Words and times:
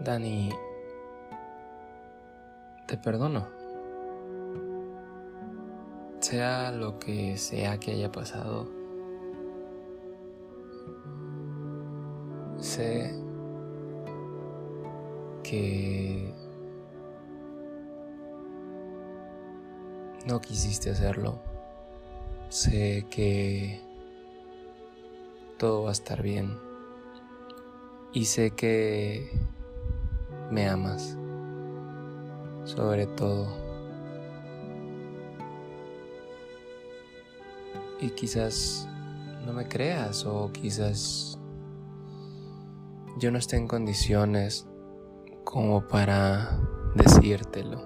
Dani, 0.00 0.50
te 2.86 2.96
perdono. 2.96 3.48
Sea 6.20 6.70
lo 6.72 6.98
que 6.98 7.36
sea 7.38 7.78
que 7.78 7.92
haya 7.92 8.10
pasado, 8.10 8.68
sé 12.58 13.14
que 15.42 16.34
no 20.26 20.40
quisiste 20.40 20.90
hacerlo. 20.90 21.38
Sé 22.48 23.06
que 23.10 23.80
todo 25.58 25.84
va 25.84 25.90
a 25.90 25.92
estar 25.92 26.22
bien. 26.22 26.58
Y 28.12 28.24
sé 28.24 28.50
que 28.50 29.30
me 30.50 30.68
amas. 30.68 31.16
Sobre 32.64 33.06
todo. 33.06 33.46
Y 38.00 38.10
quizás 38.10 38.88
no 39.46 39.52
me 39.52 39.66
creas 39.68 40.26
o 40.26 40.50
quizás 40.52 41.38
yo 43.18 43.30
no 43.30 43.38
esté 43.38 43.56
en 43.56 43.66
condiciones 43.66 44.66
como 45.44 45.86
para 45.86 46.58
decírtelo 46.94 47.80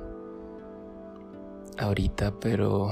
ahorita, 1.79 2.41
pero 2.41 2.91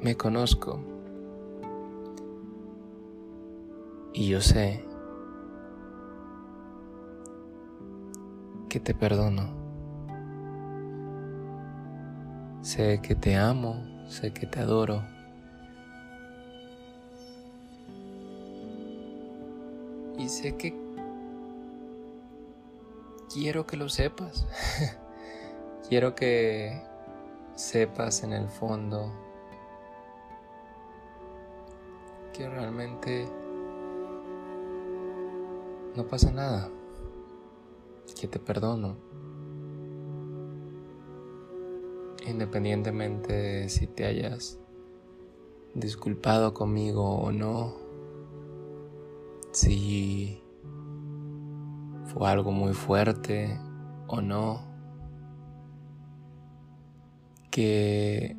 me 0.00 0.16
conozco 0.16 0.80
y 4.12 4.28
yo 4.28 4.40
sé 4.40 4.87
que 8.68 8.80
te 8.80 8.94
perdono. 8.94 9.48
Sé 12.62 13.00
que 13.00 13.14
te 13.14 13.36
amo, 13.36 13.82
sé 14.08 14.32
que 14.32 14.46
te 14.46 14.60
adoro. 14.60 15.02
Y 20.18 20.28
sé 20.28 20.56
que 20.56 20.74
quiero 23.32 23.66
que 23.66 23.76
lo 23.76 23.88
sepas. 23.88 24.46
quiero 25.88 26.14
que 26.14 26.82
sepas 27.54 28.22
en 28.22 28.32
el 28.32 28.48
fondo 28.48 29.12
que 32.32 32.48
realmente 32.48 33.28
no 35.96 36.06
pasa 36.06 36.30
nada, 36.30 36.70
que 38.14 38.28
te 38.28 38.38
perdono. 38.38 38.96
Independientemente 42.26 43.32
de 43.32 43.68
si 43.68 43.86
te 43.86 44.04
hayas 44.04 44.58
disculpado 45.74 46.52
conmigo 46.52 47.18
o 47.18 47.32
no, 47.32 47.76
si 49.52 50.42
fue 52.04 52.28
algo 52.28 52.52
muy 52.52 52.74
fuerte 52.74 53.58
o 54.06 54.20
no, 54.20 54.60
que 57.50 58.36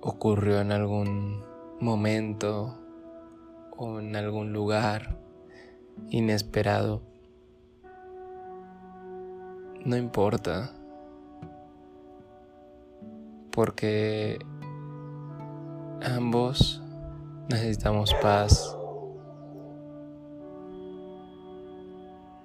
ocurrió 0.00 0.60
en 0.60 0.72
algún 0.72 1.42
momento 1.80 2.78
o 3.78 4.00
en 4.00 4.16
algún 4.16 4.52
lugar 4.52 5.16
inesperado. 6.10 7.00
No 9.84 9.96
importa, 9.96 10.72
porque 13.52 14.38
ambos 16.02 16.82
necesitamos 17.48 18.12
paz. 18.20 18.76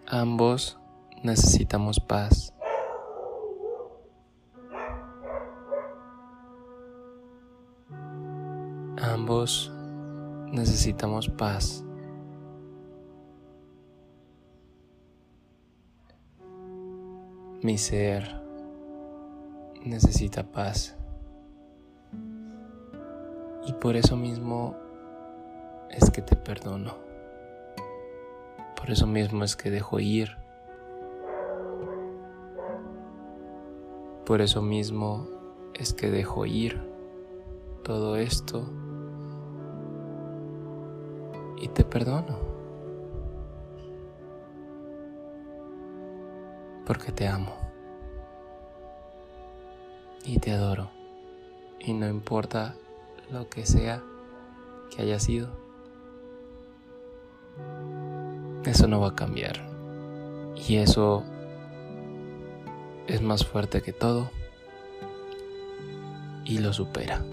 Ambos 0.08 0.78
necesitamos 1.24 2.00
paz. 2.00 2.54
Ambos 9.02 9.72
necesitamos 10.53 11.30
paz. 11.30 11.84
Mi 17.64 17.78
ser 17.78 18.40
necesita 19.84 20.44
paz. 20.44 20.96
Y 23.66 23.74
por 23.74 23.96
eso 23.96 24.16
mismo 24.16 24.75
es 25.90 26.12
que 26.12 26.22
te 26.22 26.36
perdono. 26.36 26.94
Por 28.75 28.91
eso 28.91 29.08
mismo 29.08 29.44
es 29.44 29.56
que 29.56 29.72
dejo 29.72 30.00
ir. 30.00 30.38
Por 34.25 34.41
eso 34.41 34.62
mismo 34.62 35.28
es 35.74 35.94
que 35.94 36.12
dejo 36.12 36.46
ir 36.46 36.80
todo 37.84 38.18
esto 38.18 38.83
y 41.63 41.69
te 41.69 41.85
perdono. 41.85 42.38
Porque 46.85 47.13
te 47.13 47.25
amo. 47.25 47.56
Y 50.25 50.40
te 50.40 50.52
adoro. 50.52 50.91
Y 51.79 51.94
no 51.94 52.09
importa 52.09 52.75
lo 53.31 53.47
que 53.47 53.66
sea 53.66 54.03
que 54.94 55.03
haya 55.03 55.19
sido. 55.19 55.52
Eso 58.66 58.88
no 58.90 59.00
va 59.00 59.09
a 59.09 59.16
cambiar. 59.16 59.66
Y 60.68 60.75
eso 60.75 61.23
es 63.07 63.22
más 63.22 63.46
fuerte 63.46 63.81
que 63.81 63.94
todo. 63.94 64.29
Y 66.44 66.57
lo 66.57 66.73
supera. 66.73 67.23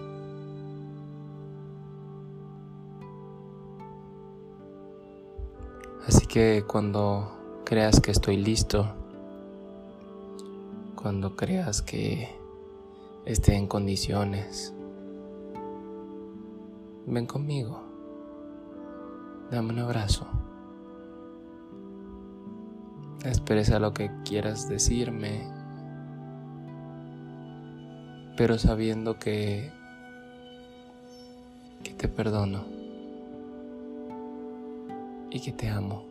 Así 6.07 6.27
que 6.27 6.65
cuando 6.67 7.31
creas 7.65 8.01
que 8.01 8.11
estoy 8.11 8.39
listo, 8.39 8.89
cuando 10.95 11.37
creas 11.37 11.83
que 11.83 12.29
esté 13.27 13.55
en 13.55 13.67
condiciones, 13.67 14.73
ven 17.07 17.27
conmigo, 17.27 17.83
dame 19.51 19.75
un 19.75 19.79
abrazo, 19.81 20.27
expresa 23.23 23.79
lo 23.79 23.93
que 23.93 24.11
quieras 24.25 24.71
decirme, 24.71 25.47
pero 28.39 28.59
sabiendo 28.59 29.19
que, 29.19 29.71
que 31.83 31.93
te 31.93 32.09
perdono 32.09 32.80
y 35.31 35.41
que 35.41 35.53
te 35.53 35.69
amo. 35.69 36.10